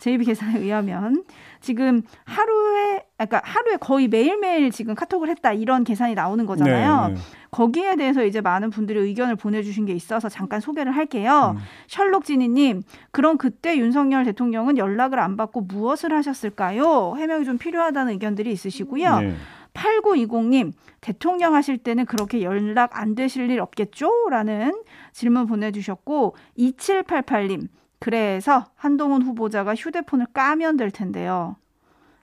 JB 0.00 0.24
계산에 0.24 0.58
의하면 0.58 1.22
지금 1.66 2.02
하루에 2.24 3.02
그러니까 3.16 3.42
하루에 3.42 3.76
거의 3.76 4.06
매일매일 4.06 4.70
지금 4.70 4.94
카톡을 4.94 5.28
했다 5.28 5.52
이런 5.52 5.82
계산이 5.82 6.14
나오는 6.14 6.46
거잖아요. 6.46 7.08
네, 7.08 7.14
네. 7.14 7.20
거기에 7.50 7.96
대해서 7.96 8.24
이제 8.24 8.40
많은 8.40 8.70
분들이 8.70 9.00
의견을 9.00 9.34
보내주신 9.34 9.84
게 9.84 9.92
있어서 9.92 10.28
잠깐 10.28 10.60
소개를 10.60 10.92
할게요. 10.92 11.56
음. 11.56 11.62
셜록 11.88 12.24
지니님, 12.24 12.82
그럼 13.10 13.36
그때 13.36 13.76
윤석열 13.78 14.24
대통령은 14.24 14.78
연락을 14.78 15.18
안 15.18 15.36
받고 15.36 15.62
무엇을 15.62 16.12
하셨을까요? 16.12 17.14
해명이 17.16 17.44
좀 17.44 17.58
필요하다는 17.58 18.12
의견들이 18.12 18.52
있으시고요. 18.52 19.20
네. 19.20 19.34
8920님, 19.74 20.72
대통령 21.00 21.54
하실 21.54 21.78
때는 21.78 22.06
그렇게 22.06 22.42
연락 22.42 22.98
안 22.98 23.14
되실 23.14 23.50
일 23.50 23.60
없겠죠? 23.60 24.10
라는 24.30 24.72
질문 25.12 25.46
보내주셨고, 25.46 26.36
2788님, 26.58 27.68
그래서 27.98 28.66
한동훈 28.76 29.22
후보자가 29.22 29.74
휴대폰을 29.74 30.26
까면 30.32 30.76
될 30.76 30.90
텐데요. 30.90 31.56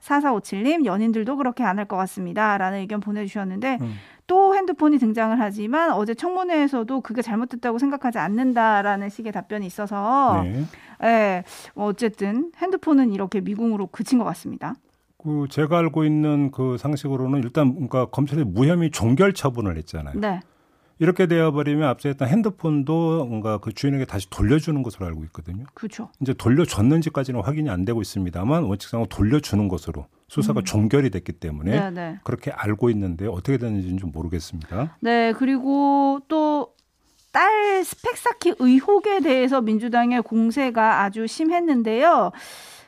4457님, 0.01 0.85
연인들도 0.85 1.37
그렇게 1.37 1.63
안 1.63 1.77
할 1.79 1.85
것 1.85 1.95
같습니다. 1.97 2.57
라는 2.57 2.79
의견 2.79 2.99
보내주셨는데, 2.99 3.77
음. 3.81 3.93
또 4.27 4.53
핸드폰이 4.55 4.97
등장을 4.99 5.39
하지만 5.39 5.91
어제 5.91 6.13
청문회에서도 6.13 7.01
그게 7.01 7.21
잘못됐다고 7.21 7.77
생각하지 7.79 8.19
않는다라는 8.19 9.09
식의 9.09 9.31
답변이 9.31 9.65
있어서, 9.65 10.43
네. 10.43 10.65
예, 11.03 11.43
뭐 11.73 11.87
어쨌든 11.87 12.51
핸드폰은 12.57 13.11
이렇게 13.13 13.41
미궁으로 13.41 13.87
그친 13.87 14.19
것 14.19 14.25
같습니다. 14.25 14.75
그 15.17 15.47
제가 15.49 15.77
알고 15.79 16.03
있는 16.03 16.51
그 16.51 16.77
상식으로는 16.77 17.41
일단 17.43 17.73
그러니까 17.73 18.05
검찰이 18.07 18.43
무혐의 18.43 18.91
종결 18.91 19.33
처분을 19.33 19.77
했잖아요. 19.77 20.19
네. 20.19 20.41
이렇게 21.03 21.25
되어버리면 21.27 21.85
앞서 21.89 22.07
했던 22.07 22.29
핸드폰도 22.29 23.25
뭔가 23.25 23.57
그 23.57 23.73
주인에게 23.73 24.05
다시 24.05 24.29
돌려주는 24.29 24.81
것으로 24.83 25.05
알고 25.05 25.25
있거든요. 25.25 25.65
그렇죠. 25.73 26.07
이제 26.21 26.33
돌려줬는지까지는 26.33 27.41
확인이 27.41 27.69
안 27.69 27.83
되고 27.83 28.01
있습니다만 28.01 28.63
원칙상으로 28.63 29.09
돌려주는 29.09 29.67
것으로 29.67 30.07
수사가 30.29 30.61
음. 30.61 30.63
종결이 30.63 31.09
됐기 31.09 31.33
때문에 31.33 31.71
네네. 31.71 31.89
네. 31.89 32.19
그렇게 32.23 32.51
알고 32.51 32.89
있는데 32.91 33.27
어떻게 33.27 33.57
됐는지는 33.57 33.97
좀 33.97 34.13
모르겠습니다. 34.13 34.95
네, 35.01 35.33
그리고 35.33 36.21
또딸 36.29 37.83
스펙 37.83 38.15
쌓기 38.15 38.53
의혹에 38.59 39.19
대해서 39.19 39.59
민주당의 39.59 40.21
공세가 40.21 41.01
아주 41.01 41.27
심했는데요. 41.27 42.31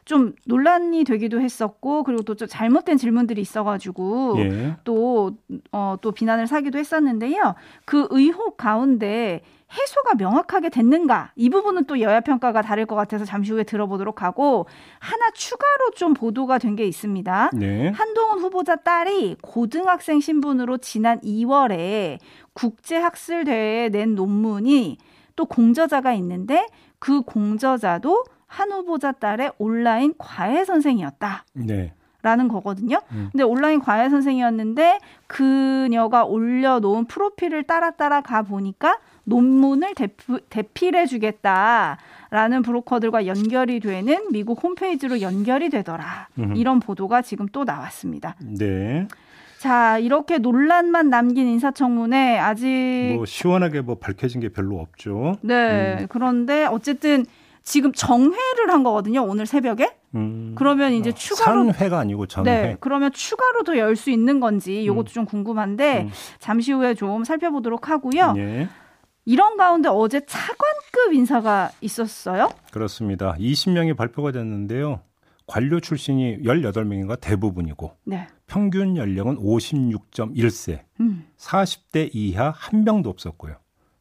좀 0.05 0.33
논란이 0.45 1.03
되기도 1.03 1.41
했었고 1.41 2.03
그리고 2.03 2.21
또 2.21 2.35
좀 2.35 2.47
잘못된 2.47 2.97
질문들이 2.97 3.41
있어가지고 3.41 4.35
예. 4.39 4.77
또어또 4.83 5.35
어, 5.71 5.95
또 6.01 6.11
비난을 6.11 6.47
사기도 6.47 6.77
했었는데요. 6.77 7.55
그 7.85 8.07
의혹 8.11 8.57
가운데 8.57 9.41
해소가 9.73 10.13
명확하게 10.15 10.69
됐는가 10.69 11.31
이 11.35 11.49
부분은 11.49 11.85
또 11.85 11.99
여야 11.99 12.19
평가가 12.21 12.61
다를 12.61 12.85
것 12.85 12.95
같아서 12.95 13.25
잠시 13.25 13.51
후에 13.51 13.63
들어보도록 13.63 14.21
하고 14.21 14.67
하나 14.99 15.31
추가로 15.31 15.91
좀 15.95 16.13
보도가 16.13 16.59
된 16.59 16.75
게 16.75 16.85
있습니다. 16.85 17.51
네. 17.53 17.89
한동훈 17.89 18.39
후보자 18.39 18.75
딸이 18.75 19.37
고등학생 19.41 20.19
신분으로 20.19 20.77
지난 20.79 21.19
2월에 21.21 22.19
국제학술대회에 22.53 23.89
낸 23.89 24.13
논문이 24.15 24.97
또 25.35 25.45
공저자가 25.45 26.13
있는데 26.13 26.67
그 26.99 27.21
공저자도 27.21 28.23
한 28.55 28.71
후보자 28.71 29.11
딸의 29.11 29.51
온라인 29.57 30.13
과외 30.17 30.63
선생이었다. 30.63 31.43
네. 31.53 31.91
라는 32.21 32.47
거거든요. 32.47 33.01
음. 33.11 33.27
근데 33.31 33.43
온라인 33.43 33.79
과외 33.81 34.09
선생이었는데 34.09 34.99
그녀가 35.27 36.23
올려놓은 36.23 37.05
프로필을 37.05 37.63
따라 37.63 37.91
따라 37.91 38.21
가 38.21 38.43
보니까 38.43 38.97
논문을 39.25 39.93
대피, 39.93 40.39
대필해 40.49 41.05
주겠다라는 41.05 42.61
브로커들과 42.63 43.27
연결이 43.27 43.79
되는 43.81 44.31
미국 44.31 44.63
홈페이지로 44.63 45.19
연결이 45.21 45.69
되더라. 45.69 46.29
음. 46.39 46.55
이런 46.55 46.79
보도가 46.79 47.21
지금 47.21 47.47
또 47.51 47.65
나왔습니다. 47.65 48.35
네. 48.39 49.07
자, 49.59 49.97
이렇게 49.99 50.37
논란만 50.37 51.09
남긴 51.09 51.47
인사청문회 51.47 52.39
아직 52.39 53.13
뭐 53.15 53.25
시원하게 53.25 53.81
뭐 53.81 53.95
밝혀진 53.95 54.39
게 54.39 54.49
별로 54.49 54.79
없죠. 54.79 55.37
네. 55.41 55.97
음. 55.99 56.07
그런데 56.09 56.65
어쨌든 56.65 57.25
지금 57.65 57.91
정회를 57.91 58.69
한 58.69 58.83
거거든요. 58.83 59.23
오늘 59.23 59.45
새벽에. 59.47 59.97
음. 60.13 60.53
그러면 60.55 60.93
이제 60.93 61.09
어, 61.09 61.13
추가로 61.13 61.65
산회가 61.73 61.97
아니고 61.99 62.27
정회. 62.27 62.49
네. 62.49 62.77
그러면 62.79 63.11
추가로 63.11 63.63
더 63.63 63.75
열 63.75 63.95
수 63.97 64.11
있는 64.11 64.39
건지 64.39 64.83
이것도 64.83 65.01
음. 65.01 65.05
좀 65.05 65.25
궁금한데 65.25 66.03
음. 66.03 66.09
잠시 66.39 66.71
후에 66.71 66.93
좀 66.93 67.23
살펴보도록 67.25 67.89
하고요. 67.89 68.35
예. 68.37 68.69
이런 69.25 69.57
가운데 69.57 69.89
어제 69.89 70.21
차관급 70.25 71.13
인사가 71.13 71.71
있었어요? 71.81 72.51
그렇습니다. 72.71 73.33
20명이 73.39 73.97
발표가 73.97 74.31
됐는데요. 74.31 75.01
관료 75.47 75.79
출신이 75.79 76.43
18명인가 76.43 77.19
대부분이고 77.19 77.91
네. 78.05 78.27
평균 78.47 78.95
연령은 78.97 79.37
56.1세. 79.37 80.81
음. 80.99 81.25
40대 81.37 82.09
이하 82.13 82.51
한 82.55 82.83
명도 82.83 83.09
없었고요. 83.09 83.55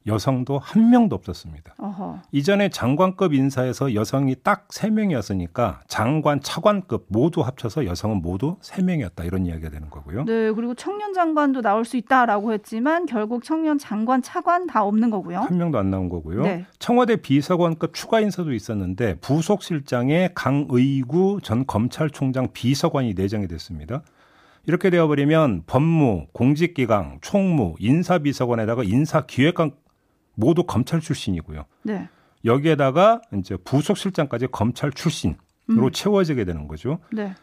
여성도 0.06 0.58
한 0.58 0.90
명도 0.90 1.16
없었습니다. 1.16 1.74
어허. 1.78 2.20
이전에 2.30 2.68
장관급 2.68 3.32
인사에서 3.32 3.94
여성이 3.94 4.36
딱 4.42 4.68
3명이었으니까 4.68 5.78
장관, 5.88 6.40
차관급 6.40 7.06
모두 7.08 7.40
합쳐서 7.40 7.86
여성은 7.86 8.20
모두 8.20 8.56
3명이었다. 8.60 9.24
이런 9.24 9.46
이야기가 9.46 9.70
되는 9.70 9.88
거고요. 9.88 10.24
네, 10.24 10.52
그리고 10.52 10.74
청년 10.74 11.14
장관도 11.14 11.62
나올 11.62 11.84
수 11.84 11.96
있다라고 11.96 12.52
했지만 12.52 13.06
결국 13.06 13.44
청년 13.44 13.78
장관, 13.78 14.20
차관 14.20 14.66
다 14.66 14.84
없는 14.84 15.10
거고요. 15.10 15.40
한 15.40 15.56
명도 15.56 15.78
안 15.78 15.90
나온 15.90 16.10
거고요. 16.10 16.42
네. 16.42 16.66
청와대 16.78 17.16
비서관급 17.16 17.94
추가 17.94 18.20
인사도 18.20 18.52
있었는데 18.52 19.16
부속실장에 19.20 20.30
강의구 20.34 21.40
전 21.42 21.66
검찰총장 21.66 22.48
비서관이 22.52 23.14
내정이 23.14 23.48
됐습니다. 23.48 24.02
이렇게 24.66 24.88
되어버리면 24.88 25.64
법무, 25.66 26.26
공직기강, 26.32 27.18
총무, 27.20 27.74
인사비서관에다가 27.78 28.82
인사기획관 28.82 29.72
모두 30.34 30.64
검찰 30.64 31.00
출신이고요. 31.00 31.64
네. 31.82 32.08
여기에다가 32.44 33.22
이제 33.36 33.56
부속실장까지 33.56 34.48
검찰 34.48 34.90
출신으로 34.92 35.38
음. 35.70 35.90
채워지게 35.92 36.44
되는 36.44 36.68
거죠. 36.68 36.98
네. 37.12 37.34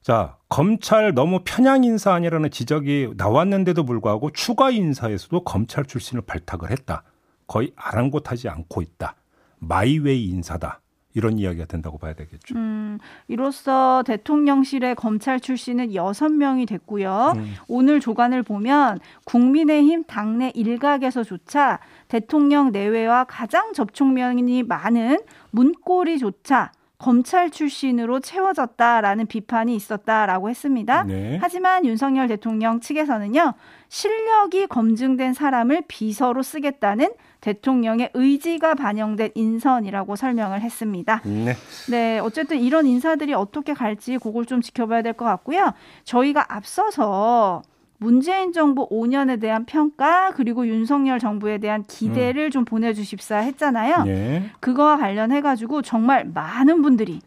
자, 0.00 0.36
검찰 0.48 1.12
너무 1.12 1.40
편향 1.44 1.84
인사 1.84 2.14
아니라는 2.14 2.50
지적이 2.50 3.14
나왔는데도 3.16 3.84
불구하고 3.84 4.30
추가 4.30 4.70
인사에서도 4.70 5.44
검찰 5.44 5.84
출신을 5.84 6.22
발탁을 6.22 6.70
했다. 6.70 7.02
거의 7.46 7.72
아랑곳하지 7.76 8.48
않고 8.48 8.82
있다. 8.82 9.16
마이웨이 9.58 10.26
인사다. 10.26 10.80
이런 11.18 11.36
이야기가 11.36 11.66
된다고 11.66 11.98
봐야 11.98 12.14
되겠죠. 12.14 12.54
음, 12.54 12.98
이로써 13.26 14.04
대통령실의 14.06 14.94
검찰 14.94 15.40
출신은 15.40 15.92
여섯 15.94 16.30
명이 16.30 16.64
됐고요. 16.66 17.32
음. 17.34 17.54
오늘 17.66 17.98
조간을 17.98 18.44
보면 18.44 19.00
국민의힘 19.24 20.04
당내 20.04 20.52
일각에서조차 20.54 21.80
대통령 22.06 22.70
내외와 22.70 23.24
가장 23.24 23.72
접촉면이 23.72 24.62
많은 24.62 25.18
문고리조차 25.50 26.70
검찰 26.98 27.50
출신으로 27.50 28.20
채워졌다라는 28.20 29.26
비판이 29.26 29.74
있었다라고 29.74 30.50
했습니다. 30.50 31.04
네. 31.04 31.38
하지만 31.40 31.84
윤석열 31.84 32.28
대통령 32.28 32.80
측에서는요, 32.80 33.54
실력이 33.88 34.66
검증된 34.66 35.32
사람을 35.32 35.82
비서로 35.88 36.42
쓰겠다는 36.42 37.12
대통령의 37.40 38.10
의지가 38.14 38.74
반영된 38.74 39.30
인선이라고 39.34 40.16
설명을 40.16 40.60
했습니다. 40.60 41.22
네. 41.24 41.54
네, 41.90 42.18
어쨌든 42.18 42.58
이런 42.58 42.86
인사들이 42.86 43.32
어떻게 43.34 43.74
갈지 43.74 44.18
그걸 44.18 44.44
좀 44.46 44.60
지켜봐야 44.60 45.02
될 45.02 45.12
것 45.12 45.24
같고요. 45.24 45.72
저희가 46.04 46.46
앞서서 46.54 47.62
문재인 48.00 48.52
정부 48.52 48.88
5년에 48.88 49.40
대한 49.40 49.64
평가 49.64 50.30
그리고 50.32 50.66
윤석열 50.68 51.18
정부에 51.18 51.58
대한 51.58 51.82
기대를 51.82 52.44
음. 52.44 52.50
좀 52.50 52.64
보내주십사 52.64 53.38
했잖아요. 53.38 54.04
네. 54.04 54.50
그거와 54.60 54.98
관련해 54.98 55.40
가지고 55.40 55.82
정말 55.82 56.24
많은 56.32 56.82
분들이 56.82 57.20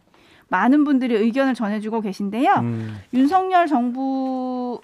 많은 0.48 0.84
분들이 0.84 1.16
의견을 1.16 1.56
전해주고 1.56 2.02
계신데요. 2.02 2.54
음. 2.60 2.98
윤석열 3.14 3.68
정부 3.68 4.80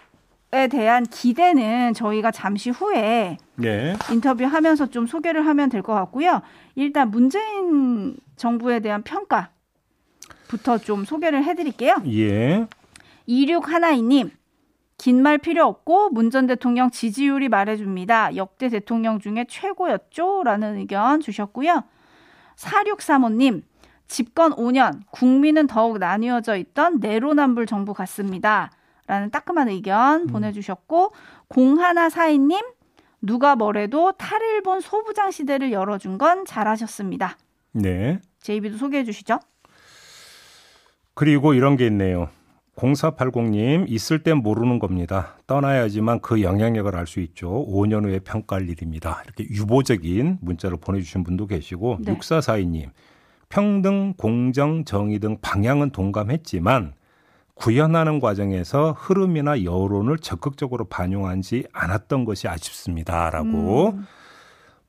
에 0.53 0.67
대한 0.69 1.03
기대는 1.05 1.93
저희가 1.93 2.31
잠시 2.31 2.69
후에 2.69 3.37
네. 3.55 3.95
인터뷰하면서 4.11 4.87
좀 4.91 5.05
소개를 5.05 5.45
하면 5.45 5.69
될 5.69 5.81
것 5.81 5.93
같고요. 5.93 6.41
일단 6.75 7.11
문재인 7.11 8.15
정부에 8.37 8.79
대한 8.79 9.03
평가부터 9.03 10.77
좀 10.85 11.03
소개를 11.03 11.43
해드릴게요. 11.43 11.97
예. 12.07 12.65
2612님, 13.27 14.31
긴 14.97 15.21
말 15.21 15.37
필요 15.37 15.65
없고 15.65 16.11
문 16.11 16.31
전 16.31 16.47
대통령 16.47 16.91
지지율이 16.91 17.49
말해줍니다. 17.49 18.37
역대 18.37 18.69
대통령 18.69 19.19
중에 19.19 19.45
최고였죠? 19.49 20.43
라는 20.45 20.77
의견 20.77 21.19
주셨고요. 21.19 21.83
4635님, 22.55 23.63
집권 24.07 24.53
5년, 24.53 25.01
국민은 25.11 25.67
더욱 25.67 25.97
나뉘어져 25.99 26.55
있던 26.55 26.99
내로남불 27.01 27.65
정부 27.65 27.93
같습니다. 27.93 28.71
라는 29.07 29.31
따끔한 29.31 29.69
의견 29.69 30.23
음. 30.23 30.27
보내주셨고, 30.27 31.13
0142님, 31.49 32.63
누가 33.21 33.55
뭐래도 33.55 34.11
탈일본 34.11 34.81
소부장 34.81 35.31
시대를 35.31 35.71
열어준 35.71 36.17
건 36.17 36.45
잘하셨습니다. 36.45 37.37
네. 37.71 38.19
제이비도 38.41 38.77
소개해 38.77 39.03
주시죠. 39.03 39.39
그리고 41.13 41.53
이런 41.53 41.77
게 41.77 41.87
있네요. 41.87 42.29
0480님, 42.75 43.85
있을 43.89 44.21
땐 44.21 44.37
모르는 44.37 44.77
겁니다. 44.77 45.35
떠나야지만 45.47 46.21
그 46.21 46.43
영향력을 46.43 46.95
알 46.95 47.07
수 47.07 47.19
있죠. 47.21 47.65
5년 47.67 48.05
후에 48.05 48.19
평가할 48.19 48.69
일입니다. 48.69 49.23
이렇게 49.25 49.45
유보적인 49.45 50.37
문자를 50.41 50.77
보내주신 50.77 51.23
분도 51.23 51.47
계시고, 51.47 51.97
네. 52.01 52.13
6442님, 52.13 52.91
평등, 53.49 54.13
공정, 54.15 54.85
정의 54.85 55.17
등 55.17 55.37
방향은 55.41 55.89
동감했지만, 55.89 56.93
구현하는 57.59 58.19
과정에서 58.19 58.93
흐름이나 58.93 59.63
여론을 59.63 60.19
적극적으로 60.19 60.85
반영하지 60.85 61.67
않았던 61.73 62.25
것이 62.25 62.47
아쉽습니다. 62.47 63.29
라고 63.29 63.89
음. 63.89 64.05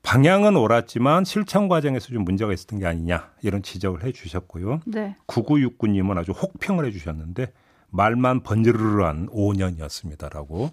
방향은 0.01 0.55
옳았지만 0.55 1.25
실천 1.25 1.67
과정에서 1.67 2.07
좀 2.07 2.23
문제가 2.23 2.53
있었던 2.53 2.79
게 2.79 2.85
아니냐 2.85 3.31
이런 3.41 3.61
지적을 3.61 4.03
해 4.03 4.11
주셨고요. 4.11 4.81
네. 4.85 5.15
9969님은 5.27 6.17
아주 6.17 6.31
혹평을 6.31 6.85
해 6.85 6.91
주셨는데 6.91 7.51
말만 7.89 8.43
번지르르한 8.43 9.27
5년이었습니다라고 9.27 10.71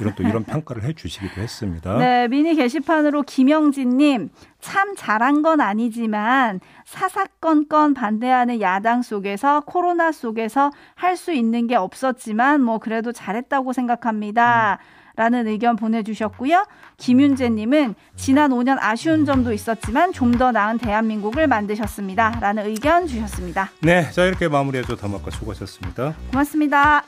이런 0.00 0.14
또 0.14 0.22
이런 0.22 0.44
평가를 0.44 0.82
해 0.84 0.92
주시기도 0.92 1.40
했습니다. 1.40 1.96
네, 1.98 2.28
미니 2.28 2.54
게시판으로 2.54 3.22
김영진님 3.22 4.30
참 4.60 4.94
잘한 4.96 5.42
건 5.42 5.60
아니지만 5.60 6.60
사사건건 6.84 7.94
반대하는 7.94 8.60
야당 8.60 9.02
속에서 9.02 9.60
코로나 9.60 10.12
속에서 10.12 10.70
할 10.94 11.16
수 11.16 11.32
있는 11.32 11.66
게 11.66 11.74
없었지만 11.74 12.60
뭐 12.62 12.78
그래도 12.78 13.12
잘했다고 13.12 13.72
생각합니다. 13.72 14.78
음. 14.80 14.98
라는 15.16 15.48
의견 15.48 15.74
보내주셨고요. 15.74 16.64
김윤재님은 16.96 17.96
지난 18.14 18.52
5년 18.52 18.76
아쉬운 18.80 19.24
점도 19.24 19.52
있었지만 19.52 20.12
좀 20.12 20.38
더 20.38 20.52
나은 20.52 20.78
대한민국을 20.78 21.48
만드셨습니다. 21.48 22.38
라는 22.40 22.66
의견 22.66 23.08
주셨습니다. 23.08 23.70
네, 23.80 24.08
자 24.12 24.24
이렇게 24.26 24.46
마무리해줘 24.46 24.94
담화과 24.94 25.32
수고하셨습니다. 25.32 26.14
고맙습니다. 26.30 27.02